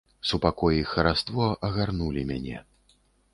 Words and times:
Супакой 0.29 0.79
і 0.83 0.87
хараство 0.91 1.49
агарнулі 1.69 2.25
мяне. 2.31 2.57